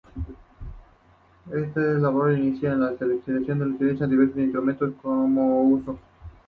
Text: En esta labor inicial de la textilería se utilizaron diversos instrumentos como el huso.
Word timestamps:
En 1.51 1.63
esta 1.63 1.79
labor 1.79 2.33
inicial 2.35 2.79
de 2.79 2.85
la 2.87 2.95
textilería 2.97 3.55
se 3.55 3.63
utilizaron 3.65 4.09
diversos 4.09 4.37
instrumentos 4.39 4.93
como 4.99 5.61
el 5.67 5.73
huso. 5.73 5.99